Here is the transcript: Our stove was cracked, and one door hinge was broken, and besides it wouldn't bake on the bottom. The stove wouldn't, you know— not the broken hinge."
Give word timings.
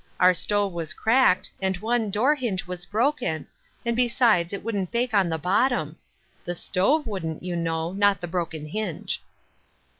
Our 0.19 0.33
stove 0.33 0.73
was 0.73 0.93
cracked, 0.95 1.51
and 1.61 1.77
one 1.77 2.09
door 2.09 2.33
hinge 2.33 2.65
was 2.65 2.87
broken, 2.87 3.45
and 3.85 3.95
besides 3.95 4.51
it 4.51 4.63
wouldn't 4.63 4.89
bake 4.89 5.13
on 5.13 5.29
the 5.29 5.37
bottom. 5.37 5.95
The 6.43 6.55
stove 6.55 7.05
wouldn't, 7.05 7.43
you 7.43 7.55
know— 7.55 7.93
not 7.93 8.19
the 8.19 8.27
broken 8.27 8.65
hinge." 8.65 9.21